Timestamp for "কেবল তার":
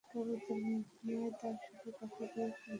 0.09-0.59